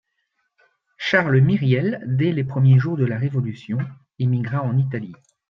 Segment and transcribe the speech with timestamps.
[0.97, 3.77] Charles Myriel, dès les premiers jours de la révolution,
[4.17, 5.13] émigra en Italie